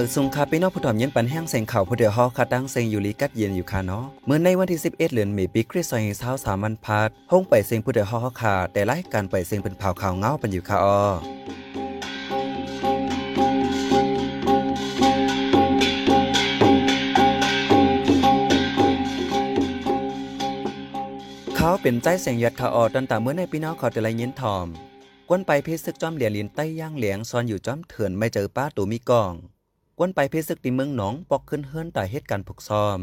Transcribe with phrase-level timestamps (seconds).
[0.00, 11.00] มาสุงคาไปนอกผู้ถอมเย็นปันแห้งเสียงเข่าผู้เดียวฮอคาตั้งเสียงอยู่ลีกัดเย็นอยู่คาเนาะเมื่อในวันที่ 11 เดือนเมปีคริสต์ศักราชเช้าสามวันพัดห้องไปเสียงผู้เดียวฮอคาแต่รายการไปเสียงเป็นเผาข่าวเงาปันอยู่คาออ
[21.56, 24.66] เขาเป็นใจเสียงยัดขาออตั้งแต่เมื่อในปีน้องเขาแต่ละยินทอม
[25.28, 29.34] กวนไปเพชรซึกจอมเหรียญลินใต้ย่างเหลียงซอนอยู่จอมเถื่อนไม่เจอป้าตูมีกอง
[30.02, 33.00] กวนไปเพชรซึกที่เมืองหนองปอกขึ้นเฮิรนแต่เหตุการณ์ผูกซ้อม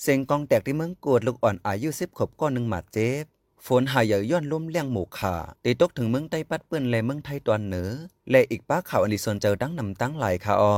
[0.00, 3.24] เสียงกองแตกที่เมืองกวดลูกอ่อนอายุสิบขบก้อนหนึ่งหมาดเจ็บ
[3.66, 7.90] ฝนหายเหยื่อย่อนล่มเลี้ยงหมู่ขาตีตกถึงเมืองใต้ปัดเปื้อนและเมืองไทยตอนเหนือ
[8.30, 10.76] และอีกป้าข่าวอันดิซนเจอดั้งนำตั้งหลายคาออ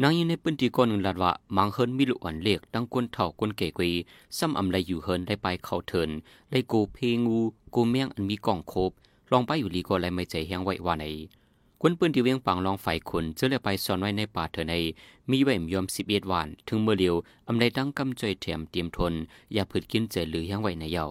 [0.02, 3.90] นางยินในพื้นที่ก้อนหนึ่งลาดว่ามังเฮินมีลุอันเล็กดังกวนเถ่ากวนเก๋กวี
[4.38, 6.10] ซ้ำอำไรอยู่เฮินได้ไปเข้าเถิน
[6.52, 7.40] ได้กูเพงู
[7.74, 8.92] กูเมียงอันมีกล่องโคบ
[9.32, 14.74] ลองไปอยู่ลีก็ไรไม่ใจแห้งไว้ว่าไหนคนปืนที่เวียงปังลองไฟขุนเจอเลยไปซ่อนไว้ในป่าเถอใน
[15.30, 17.16] มีไว้มยอมสิบเอ็ดวันถึงเมื่อเลียว
[17.48, 19.14] อำไดตั้งกำจอยแถมเตรียมทน
[19.54, 21.10] อย่าผืดกินเจหรือยังไว้ในเยาว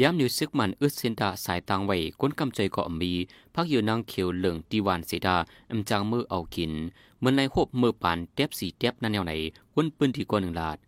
[0.00, 3.12] ยามนิวซึกมันอึดเส้นตาสายตังไว้ก้นกำจอยก็อมี
[3.54, 5.36] พักอยู่นางเขียวเหลืองตีวานเสดา
[5.70, 6.72] อำจางมือเอากิน
[7.18, 9.32] เหมือนในหบมือปานเต็บสีเต็บนั่นแนวไหน
[9.72, 10.78] ควนปืนที่ก้อนหนึ่งลาด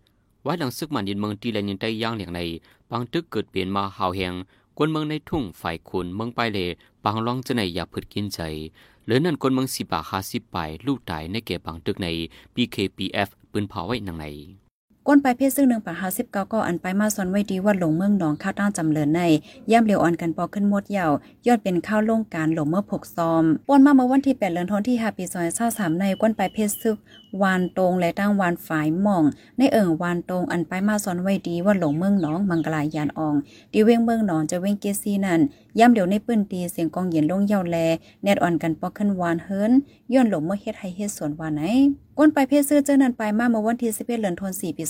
[0.43, 2.41] ไว้หลังซึกมันยินเมืองตีแลยินใต้ย่างเหลียงใน
[2.91, 4.35] บางตึกเกิดเปลี่ยนมาหาวแหง
[4.77, 6.59] กวนเมืองในทุ่งฝ่ายขุนเมืองไปเล
[7.05, 8.41] บางลองจะในอย่าผืดกินใจ
[9.09, 12.09] เหลือนั่นคนเมืองสิบาคาสิบไปลูกตายในเก็บบางตึกใน
[12.55, 14.27] PKPF ปืนเผาไว้นังใน
[15.11, 19.21] ก้นไปเพศซึ่งหนึ่งปะหาสิบเก้าก็อันไปมาสอนไว้ดีว่าหลงเมืองหนองข้าวตั้งจำเลินใน
[19.71, 21.13] ย่ำเหลียวอ่อนกันปอขึ้นมดเยาว
[21.47, 26.97] ยอดเป็นข้าวล่งการหลงเมื่อผกซอมป้นมาเมื่อวันที่แปดเดือนธันวาคมที่ฮาปีซอยเศร้าสามในก้นไปเพศซึก
[27.43, 29.25] วานตรงและตั้งวานฝายหม่อง
[29.59, 33.35] ในเอิงวานตรงอันไปมาสอนไว้ดีว่าหลงเมืองหนองมังกลายยานออง
[33.73, 35.41] ดีเว้งเมืองหนองจะเว้งเกซีนั่น
[35.79, 37.77] ย่ำเดี๋ยวในปืนตีเสียงกองเย็นลงเยาแล
[38.23, 39.73] แนดอ่อนกันปอขึ้นวานเฮิรน
[40.13, 41.63] ย้อนหลงเมื่อเฮ็ดให้เฮ็ดสวนวานไหน
[42.21, 44.85] ก้นไปเพศซื้อเจ้านั้นไปมาเมื่อวันที่11เดือนธันวาคมปี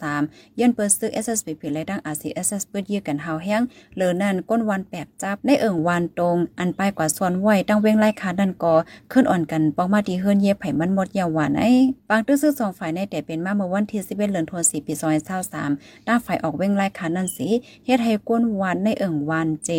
[0.00, 3.62] 2023ย้อนเปิดซื้อ SSBP และดัง RCSS เปิดเยี่ยกันหาแห้ง
[3.96, 8.74] เลอนันก้นวันแปบจับในเอิงวานตรง อันไปกว่าส่วนไว้ตั้งเว้งไล่คาดันกอ
[9.12, 11.70] ขึ้นอ่อนกันปอกมาดีเฮิรนเย่ไผมันหมดยาวหวานไอ้
[12.08, 14.92] ปางตื้อซื้อสองฝ่ายในแต่เป็นมาเมื่อวันที่11เดือนธันวาคมปี
[15.50, 17.48] 2023ด้านฝ่ายออกเว้งไล่คานั่นสิ
[17.84, 19.70] เฮ็ดให้ก้นวานในเอิงวานเจ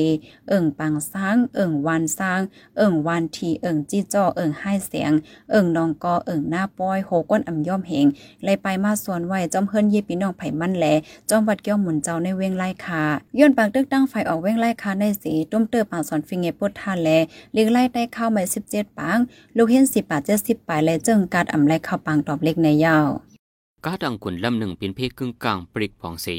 [0.49, 2.39] เอิงปังสร้างเอิงวานสร้าง
[2.77, 5.11] เอิงวานทีเอิงจี้จ่อเอิงให้เสียง
[5.51, 8.05] เอิงนองกอเอิงหน้าป้อยโหก้นอ่ำย่อมเหง
[8.43, 10.85] เลยไปมาส่วนไว้จอมเฮิรนเย่ปีน้องไผ่มันแหล
[11.29, 13.03] จอมวัดเกี้ยวหมุนเจ้าในเว้งไล่คา
[13.39, 17.09] ย้อนปางตึกตั้งไฟออกเว้งไล่คาในสีตุ้มเตอปางสอนฟิงเงปดทาแล
[17.53, 19.19] เลียงไล่ได้เข้ามา17ปาง
[19.57, 23.09] ลูกเห็นสิบปาเจ็ดสิบปลายและเจิงการอ่ำไล่เข้าปางตอบเล็กในยาว
[23.85, 26.37] กาดังขุนลำหนึ่งเป็นเพศกึ่งกลางปริกผ่องสี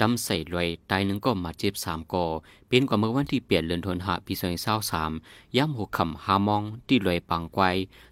[0.00, 2.24] ดำใส่ลอยตายหนึ่งก็มาเจ็บสามกอ
[2.68, 5.12] เป็นกว่าเมื่อวันที่เปลี่ยนเลือนทนหาปีซอยเศร้าสาม
[5.56, 7.62] ย่ำหัวคำหามองที่ลอยปังไกว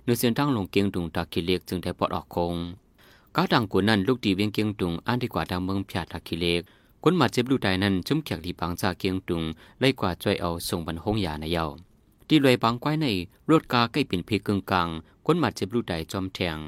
[0.05, 2.56] เนื้อเสียงตั้งลงเกียงดุงตาคิเล็กจึงได้ปลดออกคง
[3.37, 6.61] กาดังกุนนั้นลูกตีเวียงเกียงดุงอันดีกว่าดังเมืองพยาตาคิเล็ก
[7.03, 9.43] คนมาเจ็บลูกตายนั้นจุ่มแขกที่ปังจากเกียงดุง
[9.81, 11.65] ไล่กว่าจ่อยเอาส่งบรรหงยาในเยา
[12.28, 13.06] ที่ลอยปังไกวใน
[13.50, 14.88] รถกาใกล้เป็นเพศกึ่งกลาง
[15.27, 16.59] คนมาเจ็บลูกตายจอมแทง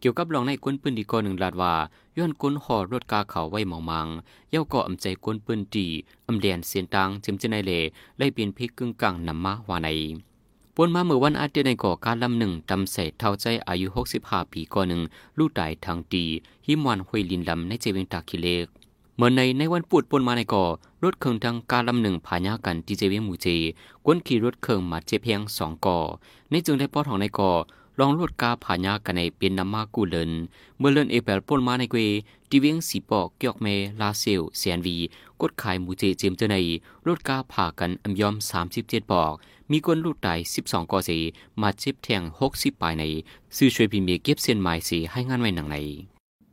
[0.00, 1.74] เกี่ยวกับรองในก้นปืนดีกอหนึ่งลาดว่า
[2.16, 4.06] ย้อนก้นห่อรถกาเขาไว้หมองมัง
[4.50, 5.86] เย้าก็อำใจก้นปืนดี
[6.28, 7.72] อำเลียนเสียนตังจิมเจนในเล
[8.18, 9.88] ไล่เปลี่ยนพริกกึ่งกลางนำมาว่าใน
[10.76, 13.86] ปนมาเมื่อวันอาทิตย์ในก่อการลำหนึ่งตำใส่เท่าใจอายุ
[14.18, 15.02] 65 ปีก่อหนึ่ง
[15.38, 16.24] ลูกตายทางดี
[16.66, 18.66] หิมวันห้วยลินลำในเจเวงตาคิเลก
[19.16, 20.64] เมื่อในในวันปูดปนมาในก่อ
[21.04, 23.46] รถเครื่องทางการลำหนึ่งพายากันที่เจเวงมูเจ
[24.06, 25.98] ก้นขี่รถเครื่องมาเจเพียงสองก่อ
[26.50, 27.50] ในจึงได้ปอดของในก่อ
[28.00, 30.30] ลองลดกาผาญากันในเป็นนามากูเลิน
[30.78, 31.98] เมื่อเลินเอเปลปนมาในเกว
[32.50, 33.66] ทีเวียงสีปอกเกียกเม
[34.00, 34.96] ลาเซลเซียนวี
[35.40, 36.56] กดขายหมูเจเจมเจใน
[37.06, 38.34] ลดกาผ่ากันอัมยอม
[38.72, 39.32] 37 ปอก
[39.70, 41.18] มีคนลูกตาย12กอสี
[41.60, 42.22] มาเจ็บแทง
[42.52, 43.04] 60ปลายใน
[43.56, 45.76] ซื้อช่วยพิมพ์เก็บเส้นไม้สีให้งานไว้หนังใน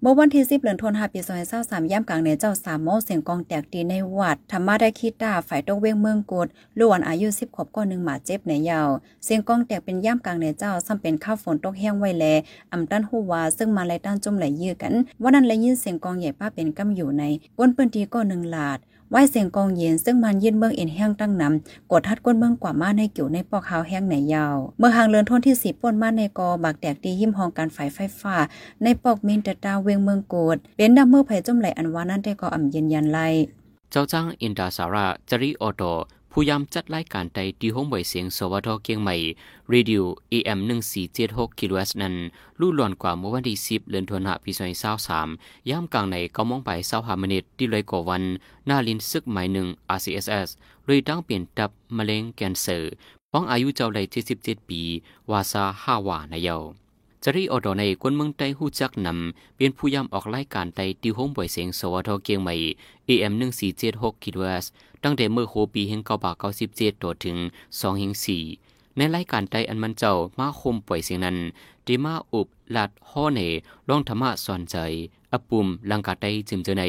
[0.08, 1.20] มื่อวันที่10เดือนธันวาคมปี
[1.56, 6.48] 2023ย่ำกลางในเจ้าสามโมเสียงกองแตกตีในวัดธรรมาได้คิดตาฝ่ายตกเวงเมืองกด
[6.80, 8.90] ล้วนอายุ10ขวบก็หนึ่งหมาเจ็บในยาว
[9.26, 12.26] เสียงกองแตกเป็นย่ำกลางในเจ้าซ้ำเป็นข้าวฝนตกแห้งไว้แล
[12.72, 17.24] อำตันฮูวาซึ่งมาไลตั้นจุ่มไหลยื้อกันวันนั้นเลยยินเสียงกองใหญ่ป้าเป็นกำอยู่ใน
[17.58, 18.80] ก้นปืนทีก็หนึ่งหลาด
[19.10, 28.36] ไหวเสียงกองเย็นซึ่งมันยืนเมืองเอ็นแห้งตั้งนำกดทัดก้นเมืองกว่ามาในกิ่วในปอกขาวแห้งไหนยาว เมื่อหางเลือนทนที่สีป่นมาในกอบักแดกดีหิมหองการไฟไฟฟ้า
[28.84, 33.20] ในปอกมินตะดาวเวงเมืองโกดเป็นดำเมื่อไผจมไหลอันวานั้นได้ก็อ่ำเย็นยันไล
[33.92, 35.84] เจ้าจ้างอินดาสาราจริออโต
[36.38, 39.16] ผู้ยามจัดรายการใดที่ห้องบ่อยเสียงสวทเกียงใหม่
[39.74, 40.04] Radio
[40.34, 40.60] AM
[41.10, 42.16] 1476กิโลเฮรตซ์นั้น
[42.60, 44.52] ลู่หลอนกว่าเมื่อวันที่10เดือนธันวาคมปี
[45.12, 48.24] 2023ย่ามกลางใน9โมองไป25มินิตที่เลยกว่าวัน
[48.66, 49.68] หน้าลินซึกหมายหนึ่ง
[49.98, 50.50] RCSS
[50.86, 52.92] เลยตั้งเปลี่ยนตับมะเร็งแคนเซอร์
[53.32, 54.06] ป้องอายุเจ้าเลย
[54.38, 54.82] 77ปี
[55.32, 56.58] วาซาฮาวานายา
[57.24, 62.54] จรีออดอในคนเมืองใต้หู้จักนำเป็นผู้ยามออกรายการใดที่ห้องบ่อยเสียงสวทเกียงใหม่
[63.10, 63.34] AM
[63.80, 64.66] 1476กิโลเฮร
[65.08, 67.38] ตั้งแต่เมื่อโคปีแห่งเก้าบาเก้าสิบเจ็ดต่อถึง
[67.80, 68.44] สองแห่งสี่
[68.98, 71.38] ในรายการใดอันมันเจ้ามาคมปล่อยเสียงนั้น
[71.86, 73.40] ดีมาอุบลัดห่อเน
[73.90, 74.76] ร้องธรรมะสอนใจ
[75.34, 76.84] อปุ่มลังกาไดจิมเจอใน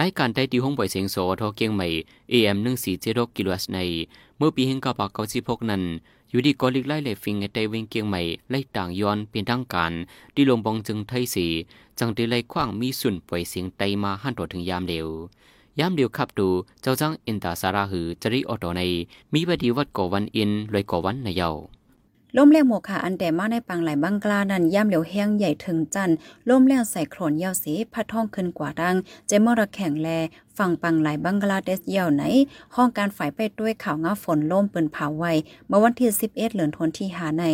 [0.00, 1.86] รายการใดที่ห้องปล่อยเสียงโสทอเกียงใหม่
[2.32, 2.56] AM
[2.96, 3.78] 1476กิโลเฮรตซ์ใน
[4.36, 5.82] เมื่อปีแห่งเก้าบาเก้าสิบหกนั้น
[6.30, 9.92] อยู่ดีกอลิกไล่เลฟิงในไตเวงเกียงใหม่ไล่ต่างย้อนเป็นทางการ
[10.34, 11.46] ที่ลงบองจึงไทยสี
[11.98, 15.08] จังด้ไล่ขว้างมีส่วนปล่อยเสียงไตมาหันต่อถึงยามเดียว
[15.80, 16.48] ยามเดียวขับดู
[16.82, 18.80] เจ้าจังอินตาสาราหือจริออโตใน
[19.32, 21.50] มีบดีวัดก่อวันอินลอยก่อวันในเยา
[22.38, 26.10] ล่มแรงหมวกขาอันแต่มาในปังหลายบังกลานั้นย่ำเหลียวแห้งใหญ่ถึงจัน
[26.48, 28.96] ล่มแรงใส่โครนยาวสีพัดท่องขึ้นกว่าดัง
[29.26, 30.08] เจมอระแข่งแล
[30.58, 32.22] ฝั่งปังหลายบังกลาเดสยาวไหน
[32.74, 35.32] ห้องการฝ่ายไปด้วยข่าวง้าฝนล่มปืนเผาไว้
[35.68, 37.44] เมื่อวันที่ 11เดือนธันที่หาใน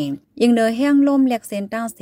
[0.40, 1.98] ยิงเดอแห้งล่มแหลกเซนตั้งเส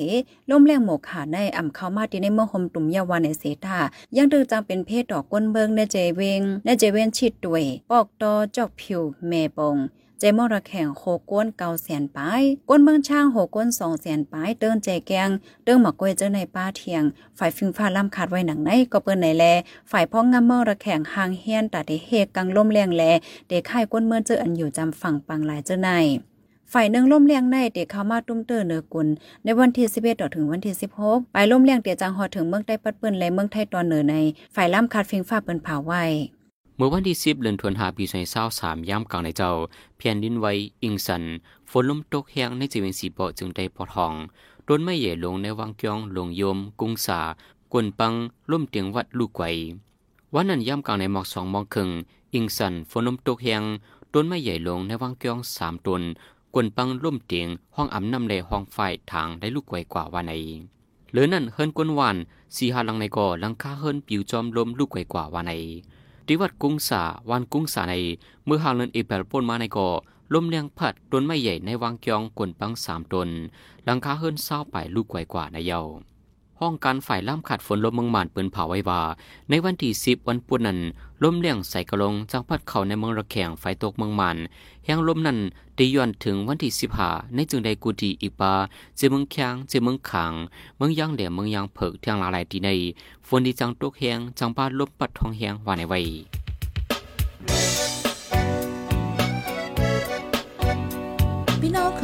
[0.50, 3.78] ล่มแรงหมวกขาในอ่ำเข้ามาที่ในเมื่อหมตุ่มยาวานในเสตา
[4.16, 9.78] ยังดือจังเป็นเพศดอกก้นเบิงในเจเวงในเจเวนชิดด้วยปอกตอจอกผิวเมบง
[10.22, 15.30] เจมอระแข่งโคก้นเกาแสนปลายก้นเมืองช่างโหก้นสองแสนปลายเดินเจแกง
[15.64, 17.02] เดินหมากกวยเจอในป้าเทียง
[17.38, 19.44] ฝ่ายฟิงฟ้าล่ำขาดไว้หนังในก็เปิ้นในแล
[19.90, 23.02] ฝ่ายพ้องงามเมอระแข่งหางเฮียนตัดเฮกกังล่มแรงแล
[23.48, 25.90] เด็กไข่ก้นเมืองเจออันอยู่จำฝั่งปังหลายเจอใน
[26.72, 29.08] ฝ่ายหนึ่งล่มเลียงในเด็กเข้ามาตุ้มเตอเนือกุล
[29.44, 30.74] ในวันที่11ต่อถึงวันที่
[31.04, 34.14] 16ไปล่มเลียงเตียจังหอถึงเมืองใต้ปัดเปิ้นและเมืองไทยตอนเหนือใน
[34.54, 36.04] ฝ่ายล่ำขาดฟิงฟ้าเปิ้นเผาไว้
[36.82, 38.04] มื่อวันที่สิบเดือนธันวาคมปี
[38.46, 39.50] 2023ย่ำกลางในเจ้า
[39.96, 40.46] เพียนดินไหว
[40.82, 41.22] อิงสัน
[41.70, 44.12] ฝนลมตกแห้งในจีเวนสีเปาะจึงได้ปอทอง
[44.68, 47.20] ต้นไม้ใหญ่ลงในวังเกียงหลงโยม กุ้งสา
[47.72, 48.12] กวนปัง
[48.50, 49.44] ล่มเตียงวัดลูกไกว
[50.34, 51.88] วันนั้นย่ำกลางในหมอกสองหมอกครึ่ง
[52.34, 53.62] อิงสันฝนลมตกแห้ง
[54.12, 56.02] ต้นไม้ใหญ่ลงในวังเกียงสามต้น
[56.54, 58.78] กวนปังล่มเตียงห้องอำนำในห้องไฟ
[59.12, 60.32] ทางได้ลูกไกวกว่าวันใน
[61.10, 62.16] เหลือนั่นเฮิรนกวนวาน
[62.56, 65.52] สีหาลังในก่อลังคาเฮิรนปิวจอมลมลูกไกวกว่าวันใน
[66.26, 67.94] ที่วัดกุ้งสาวันกุ้งสาใน
[68.44, 69.88] เมื่อหางเลนอีแปลป่นมาในก่อ
[70.34, 73.28] ลมเลียงพัดต้นไม้ใหญ่ในวังเกียงกวนปังสามตน
[73.84, 75.80] หลังคาเฮิรนเศร้าไปลูกไกวกว่าในเยา
[76.60, 79.02] ห้องการฝ่ายล่ามขัดฝนลมเมืองหมานเปินเผาไว้ว่า
[79.48, 80.78] ในวันที่สิบวันปุ่นนั้น
[81.24, 84.36] ลมเลี่ยงใส่กระลงจังพัดเข่าในเมืองระแขงไฟตกเมืองหมัน
[84.84, 85.38] แห่งลมนั้น
[85.78, 88.54] ตีย้อนถึงวันที่สิบหาในจึงได้กูดีอีปา
[88.96, 90.32] เจเมืองแข้งเจเมืองขัง
[90.76, 92.68] เมืองยางแหลมเมืองยางเผิกเที่ยงหลายที่ใน
[93.26, 96.00] ฝนที่จังตกแหงจังบ้านลมปัดทองแหงว่าในไว้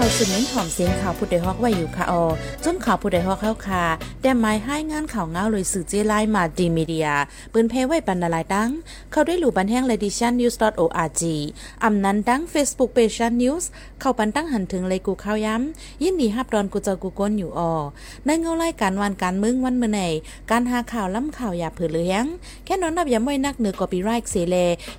[0.06, 2.24] องเขาสืบเน้นหอมเสียงข่าวผู้ใดฮอกไว้อยู่ค่ะออ
[2.64, 3.84] จนข่าวผู้ใดฮอกเข้าค่ะ
[4.22, 7.08] แต่หมายให้งานข่าวเงาเลยสื่อเจไลมาดีมีเดีย
[7.52, 8.70] ปืนเพไว้ปันนาลายดัง
[9.10, 11.22] เข้าด้วยหลู่บันแห้ง l e d i t i o n news org
[11.84, 13.64] อำนั้นดัง Facebook page ชัน news
[14.00, 17.72] เข้าปันตั้งหันถึงเลยกูข้าวย้ำยินดีฮับดอนกูเจอกูก้นอยู่ออ
[18.26, 20.00] ในเงาไล่การวันการมึงวันเมื่อไหน
[20.50, 22.24] การหาข่าวล้ำข่าวอย่าเผือเลี้ยง
[22.64, 24.56] แค่นอนนับย้ำไว้นักเหนือกอปีไรค์เสเล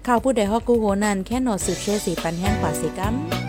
[0.08, 3.47] ข่าวผู้ใดฮอกกูโหนันแค่นอสืบเชื่อสีปันแห้งกว่าสีกัม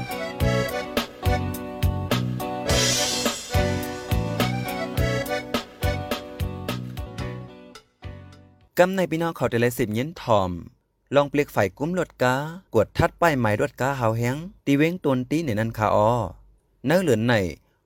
[8.80, 10.50] กำในพี่น้องเขาแต่ลสิบเย็นทอม
[11.14, 12.34] ลองเปลียกไฟกุ้มรถกา
[12.74, 16.12] กวดทัดป้ายหมายรถกาเฮาแฮงตีเว้งตวนตีในนั้นคาออ
[16.86, 17.34] เนื้อเหลือนใน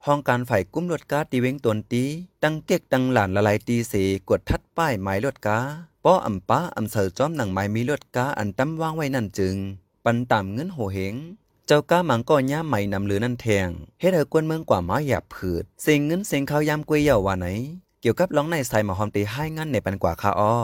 [0.06, 2.04] ห้องการไฟกุ้มรถกาตีเว้งตวนตี
[2.42, 3.94] ตั้งเก๊กตั้งหลานละลายตีเส
[4.28, 5.58] กวดทัดป้ายหมายรถกา
[6.04, 9.56] ป้ออำป้าอำเสอจอมหนังไม้มีรถกาอันตั้มวางไว้นั่นจึง
[10.04, 11.14] ปันตามเงินโหเหง
[11.66, 13.68] เจ้าก้าหมังก็ย่าใหม่นำหรือนั่นแทง
[14.00, 17.46] เฮ็ดให้กวนเมืองกว่าหมาหยาบผืดเสียงเงินเสียงข้ายามกวยเยาว่าไหน
[18.04, 20.54] เกี่ยวกับร้องในใส่หมาหอมตีให้งั้นในปันกว่าคาอ้อ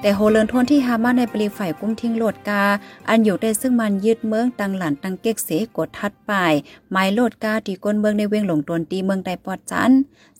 [0.00, 2.62] แต่โฮเลินทวนที่ฮามาในปลีฝ่ายกุ้มทิ้งโหลดกา
[3.08, 6.52] อันอยู่ได้ซึ่งมันยึดเมืองตังหลันตังเก๊กเสกดทัดป่าย
[6.92, 9.90] หมายโหลดกาที่ก้นเมืองในเวียงหลงตนตีเมืองใดปอดจัน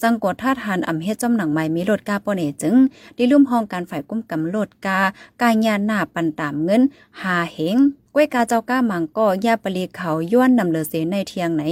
[0.03, 2.77] สังกดทัดหันอ่ำเฮ็ดจำหนังไม้มีโหลดกาปอเนจึง
[3.17, 4.99] ดิลุ่มห้องการฝ่ายกุ้มกำโหลดกา
[5.43, 6.83] กายญาหน้าปันตามเงิน
[7.23, 7.77] หาเหง
[8.19, 11.63] กวยกาเจ้าก้ามังก็ย่าปลีเขาย้อนนำเลือเสในเทียงไหน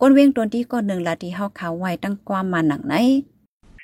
[0.00, 2.94] ก้นเว้งตนที่ก้อนหนึ่งลาที่เฮาเขาไว้ตั้งความมาหนังไหน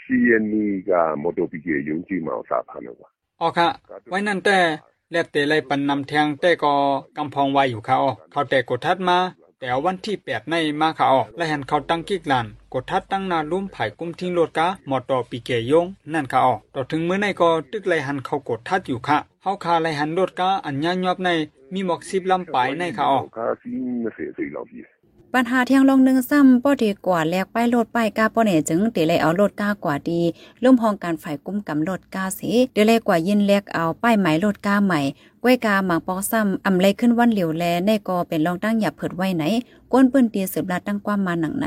[0.01, 3.09] เซียนนี่ก็มอโตปิเกยุงจีมาสาพันวะ
[3.41, 3.69] อ๋อค่ะ
[4.11, 4.59] ไว้นั่นแต่
[5.11, 6.73] แลบเตไลปันนำเทียงแต่ก็
[7.17, 7.97] กำพองไว้อยู่เขา
[8.33, 9.19] เขาแต่กดทัดมา
[9.61, 16.43] แต่วันที่แปดในมาเขาและเห็นเขาตั้งกิกลันกดทัดตั้งนาลุ่มไผ่กุ้มทิ้งรถดกะมอตอปิเกยงนั่นเขา
[16.75, 21.29] ต่อถึงเมื่อในก็ตึกไลหันเขากดทัดอยู่ค่ะ เฮาคาไลหันโดดกาอัญญานยอบใน
[21.75, 23.25] มีหมอกซิบลำปายในค่ะออก
[25.35, 30.21] ปัญหาเที่ยงลงหนึ่งซ้ำป้อดีกว่าแลกป้ายโลดป้ายกาป้อเหนี่จึงเดี๋ยวเลยเอาโลดกากว่าดี
[30.63, 35.01] ร่วมพองการฝ่ายกุ้มกำโลดกาเสีเดี๋ยวเลยกว่ายินแลกเอาป้ายหมายโลดกาใหม่
[35.43, 39.45] กล้วยกาหมางปอซ้ำอำไรขึ้นวันเหลียวแลในกอเป็นรองตั้งหยับเผิดไว้ไหน
[39.93, 41.67] ก้นปืนเตียสืบลาตั้งความมาหนังไหน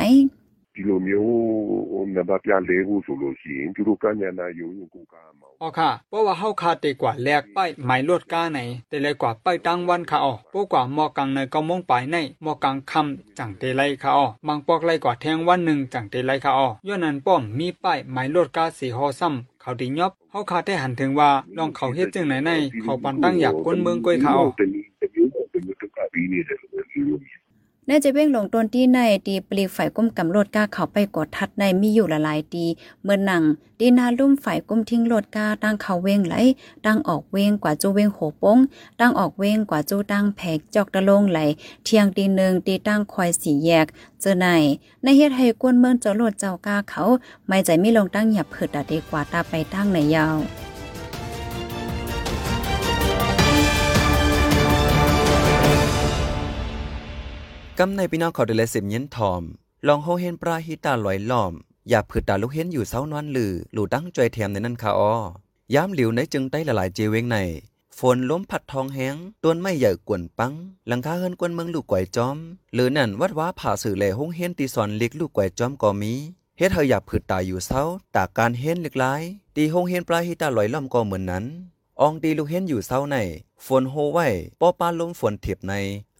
[0.74, 22.50] ဒီလိုမျိုးနံပါတ်ပြလဲဖို့ဆိုလို့ရှိရင်သူတို့ကညနာယုံရင်ကိုကမောင် ออค่ะเพราะว่าเฮาคาเตกว่าแลกไปหมายรถกาไหน แต่เลยกว่าไปตั้งวันค่ะออเพราะกว่าหมอกังในก็มงปลายในหมอกังคำจังเตไลค่ะออบางปอกไลกว่าแทงวันหนึ่งจังเตไลค่ะออย้อนนั้นป้อมมีป้ายหมายรถกาสีหอซ้ำเขาดียอบเฮาคาได้หันถึงว่าลองเขาเฮ็ดจึงไหนใน
[22.82, 26.61] เขาปันตั้งอยากก้นเมืองก้อยค่ะออ တနည်းတစ်မျိုးတစ်မျိုးတစ်ခါပြီးနေတယ်လို့ပြောလို့
[27.87, 32.65] ในจะเว้งลงตนที่ในตีปลีกฝ่ายกุ้มกำโลดกาเขาไปกดทัดในมีอยู่ละลายตี
[33.03, 33.43] เมื่อหนัง
[33.79, 36.35] ดีนาลุ่มฝ่ายกุ้มทิ้งโลดกาตั้งเขาเว้งไหล
[36.85, 38.57] ตั้งออกเว้งกว่าจูเว้งโหปง
[38.99, 41.39] ตั้งออกเว้งกว่าจูตั้งแผกจอกตะลงไหล
[41.83, 43.85] เที่ยงตีหนึ่งตีตั้งควายสีแยก
[44.21, 44.47] เจอใน
[45.03, 47.03] ในเฮ็ดให้กวนเมืองเจ้าโลดเจ้ากาเขา
[47.47, 50.37] ไม่ใจไม่ลงตั้งหยับเผิดดาดีกว่าตาไปตั้งในยาว
[57.79, 59.41] กำในพี่น้องเขาได้เลยสิบเย็นทอม
[59.87, 61.53] ลองโฮเห็นปลาฮิตาลอยล้อม
[61.89, 65.13] อย่าผืดตาลูกเห็นอยู่เสานอนลือหลู่ตั้งจอยแถมในนั้นค่ะอ้อ
[65.73, 67.37] ยามหลิวในจึงได้ละลายเจเวงใน
[67.99, 70.53] ฝนล้มพัดทองแห้งต้นไม้ใหญ่กวนปัง
[70.87, 72.37] หลังคาเฮินกวนเมืองลูกก๋วยจอม
[72.73, 76.13] หรือนั่นวัดว้าผ่าสื่อแลหงเห็นตีสอนเล็กลูกก๋วยจอมก็มี
[76.57, 77.81] เฮ็ดเธออยากผืดตาอยู่เศร้า
[78.15, 79.21] ตากการเห็นเล็กหลาย
[79.55, 81.45] ตีหงเห็นปลาฮิตาลอยล้อมก็เหมือนนั้น
[82.01, 83.15] อองตีลูกเห็นอยู่เศร้าใน
[83.65, 84.27] ฝนโฮไว้
[84.59, 85.73] ป้อปาลมฝนเถียบใน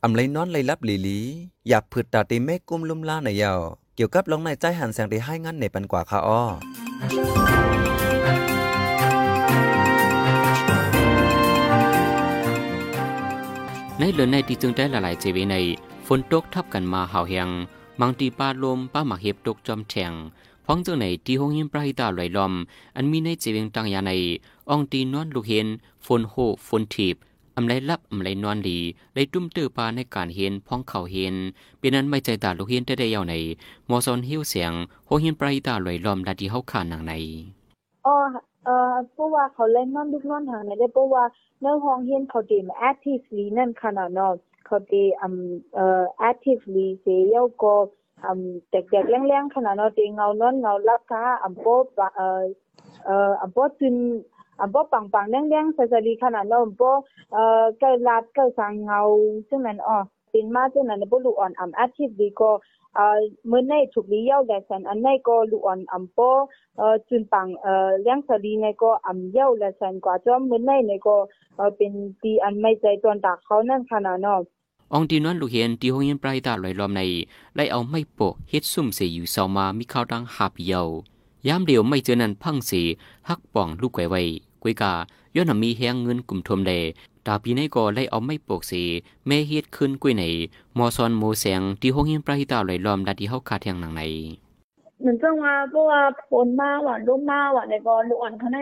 [0.05, 1.19] อำไลนอนไลลับลีลี
[1.69, 3.59] อยากผืดตาตีเมฆกุมลุมลาในยาว
[3.95, 6.41] เกี่ยวกับลองในใจหันแสงได้ให้งั้นในปันกว่าค่ะอ้อ
[13.99, 15.55] ในเรือนในที่จึงได้ละลายเจเวใน
[16.07, 17.49] ฝนตกทับกันมาหาวแหง
[17.99, 20.13] บางตีปาลมป้าหมักเห็บตกจอมแฉง
[20.65, 22.53] พ้องจังในที่ห้องหิมปราหิตาไหลลอม
[22.95, 24.11] อันมีในเจเวงตังยาใน
[24.69, 25.67] อองตีนอนลูกเห็น
[26.05, 26.35] ฝนโห
[26.67, 27.17] ฝนถีบ
[27.57, 28.79] อำไลลับอำไลนอนดี
[29.15, 31.35] ได้ตุ้มตือปาในการเห็นพ้องเข่าเห็น
[31.79, 33.35] เป็นนั้นไม่ใจตาลูกเห็นได้ได้ยาวใน
[33.89, 34.71] มอซอนหิวเสียง
[35.07, 37.13] ห้องหิมปราหิตาไหลลอมลาที่เฮาขานหนังใน
[38.05, 38.15] อ๋อ
[38.65, 41.23] เอ่อเพราะว่าเขาเล่นนอนลูกนอนหางไม่ได้เพราะว่า
[41.61, 44.33] ในห้องเรียนเขาเดม actively นั่นขนาดเนาะ
[44.65, 45.37] เขาเดอืม
[45.75, 47.75] เอ่อ actively เสียก็
[48.25, 48.41] อืม
[48.71, 51.65] เด็กๆแรงๆขนาดเนาะเดเงานอนเงาลักกาอัมโป
[52.15, 52.43] เอ่อ
[53.05, 53.95] เอ่ออัมโปซึน
[54.61, 56.81] อัมโปปังปังแรงๆใส่ๆขนาดเนาะอัมโป
[57.33, 59.01] เอ่อเกิดลาดเกิดสังเงา
[59.49, 59.97] ซึ่งนั้นอ๋อ
[60.31, 62.51] เป็นมาซึ่งนั้นบ่รู้อ่อนอัม actively ก็
[62.95, 63.17] เอ่อ
[63.47, 66.19] เมื่อในถูกลี้ยาวแต่สันอันในก็รู้อ่อนอัมโป
[66.77, 71.15] เอ่อจุนปังเอ่อเลี้ยงสลีในก็อำเย้าและสันกว่าจอมมื้อในในก็
[71.57, 71.91] เอ่อเป็น
[72.21, 74.39] ตีอันไม่ใจตอนตากเขานั่นขนาดเนาะ
[74.91, 77.01] อองตีนวนลูกเห็นที่ห้องเย็นปลายตาลอยล้อมใน
[77.55, 80.83] ไล่เอาไม่โปะเฮ็ดซุ่มเสียอยู่เสามามีข้าวดังหาบเยา
[81.47, 82.81] ยามเดียวไม่เจอนันพังสี
[83.29, 84.21] ฮักป่องลูกไว้ไว้
[84.63, 84.93] กุยกา
[85.35, 86.71] ย้อนมีแหงเงินกลุ่มทมเล
[87.25, 88.83] ตาปีในก็ไล่เอาไม่โปกสี
[89.27, 90.23] แม่เฮ็ดขึ้นกุยใน
[90.77, 94.01] มอซอนโมแสงที่ห้องเย็นปลายตาลอยล้อมดัดที่เฮาคาแทงหนังใน
[94.99, 98.57] เหมือนจังว่าเพราะว่าฝนมาว่าลมมาว่าในก็ลูกอ่อนเขาใน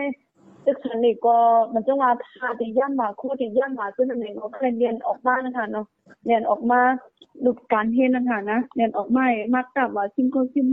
[0.64, 1.36] ตึกสันนี่ก็
[1.72, 4.46] มันจังว่าพาที่ย่านมาคู่ที่ย่านมาซึ่งในก็
[4.78, 5.86] เรียนออกมานะคะเนาะ
[6.26, 6.80] เรียนออกมา
[7.44, 9.24] ลูกการเฮ็ดนะคะนะเรียนออกมา
[9.54, 10.66] มักกับว่าซิมก็ซิม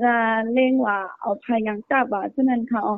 [0.00, 2.96] อ่าเล่งว่าเอาพายังจับว่าฉะนั้นค่ะอ๋อ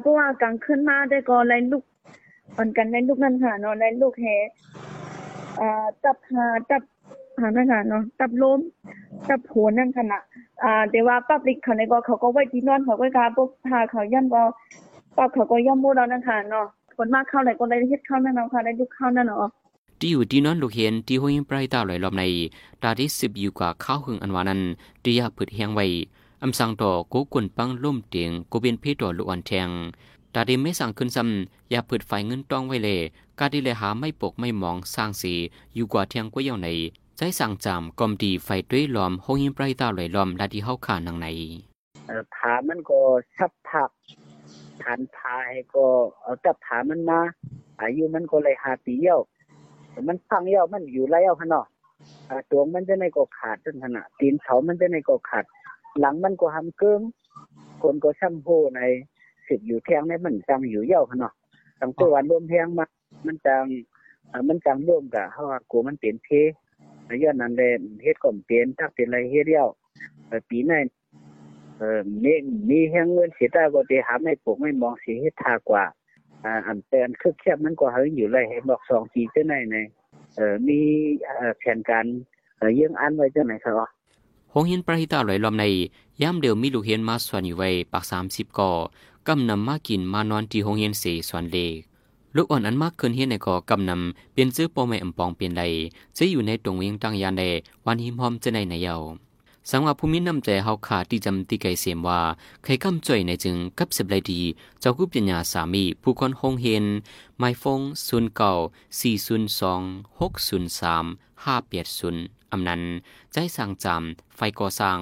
[0.00, 1.84] เพราะว่ากลางคืนมาได้ก็ไล่ลูก
[2.56, 4.26] อ่อนกันไล่ลูกนั่นค่ะเนาะไล่ลูกแฮ
[5.60, 6.82] อ่าจับหาจับ
[7.40, 8.60] หานั่นค่ะเนาะจับล้ม
[9.28, 10.22] จับโผนั่นขนาด
[10.62, 14.42] อ่าแต่ว่าปับลิกเขาในก็เขาก็ไว้ที่นอนเขาก็กาปุ๊บพาเขาย่ำก็
[15.16, 19.52] ปับเขาก็ย่ำมูเรานะคะเนาะคนมากเข้าไหนก็ได้เฮ็ดเข้านั่นเนาะค่ะได้ลูกเข้านั่นเนาะ
[20.04, 22.24] ที่อยู่ที่นอนลูกเห็นที่ห้อยปลายตาลอยล้อมใน
[22.82, 24.60] ตาที่สิบอยู่กว่าข้าวหึงอันวานั้น
[25.02, 25.86] ที่ยาผึดแหงไว้
[26.42, 29.68] อำสังต่อโกกวนปังล่มเตียงโกเป็นเพดอลูกอ่อนแทง
[30.34, 32.98] ตาดีไม่สั่งขึ้นซ้ำอย่าเปิดไฟเงินต้องไว้เลย
[33.38, 35.34] กาดีเลยหาไม่ปกไม่มองสร้างสี
[35.74, 36.68] อยู่กว่าเทียงกว่าเย่าใน
[37.16, 41.26] ใจสั่งจำกอมดีไฟด้วยล้อมห้องยิมปลายตาไหลล้อมลาดีเฮาขานังใน
[42.06, 43.00] เอ่อผามันก็
[43.36, 43.90] สับผัก
[44.82, 45.86] ฐานผาให้ก็
[46.22, 47.20] เอาจับผามันมา
[47.80, 49.20] อายุมันก็เลยหาปีเดียว
[50.08, 51.66] มันพังเยาวมันอยู่แล้วหั่นเนาะ
[52.50, 55.44] ตัวมันจะในก็ขาดจนขนาดตีนเขามันจะในก็ขาด
[56.00, 57.00] หลังมันก็หำเกิม
[57.82, 58.80] คนก็ช้ำโหใน
[59.46, 61.34] สิบอยู่แทงในมันจังอยู่ยาวหั่นเนาะ
[61.80, 62.86] ตั้งต่วันรวมแทงมา
[63.26, 63.64] มันจัง
[64.48, 66.28] มันจังร่วมกับเฮาว่ากูมันเป็นเพ
[67.22, 67.70] ย้อนนั้นแหละ
[68.02, 69.68] เฮ็ดก็เป็นถ้าเป็นอะไรเฮ็ดแล้ว
[70.26, 70.72] เอ่อปีใน
[71.78, 72.32] เออมี
[72.68, 75.84] มีแฮงเงินเสียตาก็ได้หาไม่ปลูกไม่มองสิเฮ็ดทากว่า
[76.44, 79.76] อ่าอันแต่อันคือแคบมันก็เฮาอยู่เลยเห็นบอกสองปีเจ้าไหนใน
[80.36, 80.78] เอ่อมี
[81.28, 82.04] อ่อแผนการ
[82.58, 83.74] เอ่อยังอันไว้เจ้าไหนครับ
[84.50, 85.64] โรงเรียนประหิตาลอยลอมใน
[86.22, 88.70] ยามเดียวมีลูกเรียนมาส่วนอยู่ไว้ปัก30ก่อ
[89.28, 91.78] กำนำมากินมานอนที่โรงเรียนเสส่วนเลข
[92.36, 95.62] ลูกอ่อนอันมากขึ้นเฮียนในก่อกำนำเป็นซื้อปอแม่อำปองเป็นใด
[96.16, 97.44] จะอยู่ในตรงเวียงตั้งยานใด
[97.86, 98.96] วันหิมหอมจะในในเยา
[99.70, 102.20] สังว่าภูมิน้ำใจเฮาขาดที่จำติไกเสียมว่า
[102.62, 104.40] ใครกำจ่อยในจึงกับสิบไรดี
[104.80, 106.84] เจ้ากุปัญญาสามี ผู้คนหงเฮน
[107.38, 108.52] ไมฟงศูนย์เก่า
[109.00, 109.80] สี่ศูนย์สอง
[110.20, 111.04] หกศูนย์สาม
[111.44, 112.82] ห้าเปียดศูนย์อำนั้น
[113.32, 114.98] ใจสั่งจำไฟก่อสร้าง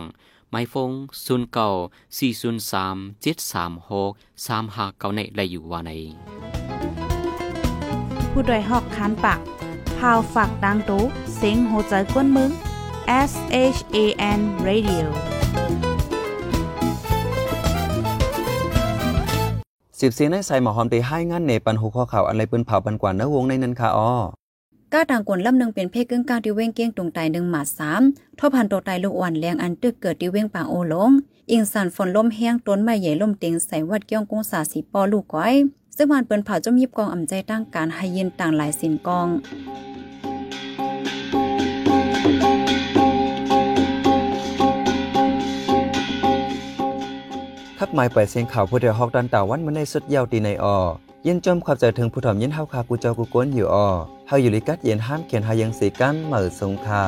[0.50, 0.90] ไมฟง
[1.24, 1.68] ศูนย์เก่า
[2.18, 4.12] สี่ศูนย์สามเจ็ดสามหก
[4.46, 5.90] สามห้าเก้าในไรอยู่ว่าใน
[8.30, 9.40] ผู้ดยหอกคันปาก
[9.98, 11.02] พาวฝากดังตู้
[11.36, 12.50] เสียงโหใจกวนมึง
[13.08, 13.32] S
[13.74, 13.98] H A
[14.38, 15.04] N Radio
[20.00, 24.12] สิบเสียงในใส่หมอหอมได้ให้งานในปันหูข้อข่าวอะไรเปิ้นเผาปันกว่าเนื้อวงในนั้นค่ะอ้อ
[24.92, 28.02] ก้าต่างกวนลำหนึ่งเป็นเพศกึ่งกลางที่เว้งเก้งตรงไตหนึ่งหมาสาม
[28.38, 31.10] ทอพันตัวไตลูกอ่อนแรงอันตึกเกิดที่เว้งปางโอหลง
[31.50, 35.54] อิงสันฝนลมแห้งต้นไม้ใหญ่ลมเต็งใส่วัดเกี้ยงกงสาสีปอลูกก้อย
[35.96, 39.28] ซึ่งมันเปิ้นเผาจมยิบกองอ่ำใจตั้งการให้ยินต่างหลายสินกอง
[47.94, 50.76] หมายไปเสียงข่าวผู้เดียวฮอกดันตาวันมันในสุดยาวตีในออ
[51.26, 53.88] ยินจมความใจถึงผู้ถอมยินเฮาคากูเจ้ากูก้นอยู่ออ
[54.28, 57.02] เฮาอยู่ลิกัดเย็นห้ามเขียนหายังสีกันเหมือสงคา